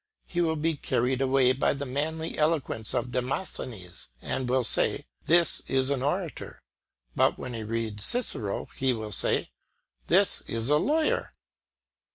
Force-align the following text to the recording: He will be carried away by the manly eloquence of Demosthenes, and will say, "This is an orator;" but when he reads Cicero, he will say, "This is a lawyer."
He 0.25 0.41
will 0.41 0.55
be 0.55 0.77
carried 0.77 1.21
away 1.21 1.53
by 1.53 1.73
the 1.73 1.85
manly 1.85 2.35
eloquence 2.35 2.95
of 2.95 3.11
Demosthenes, 3.11 4.07
and 4.19 4.49
will 4.49 4.63
say, 4.63 5.05
"This 5.25 5.61
is 5.67 5.91
an 5.91 6.01
orator;" 6.01 6.63
but 7.15 7.37
when 7.37 7.53
he 7.53 7.61
reads 7.61 8.03
Cicero, 8.03 8.67
he 8.75 8.93
will 8.93 9.11
say, 9.11 9.51
"This 10.07 10.41
is 10.47 10.71
a 10.71 10.77
lawyer." 10.77 11.31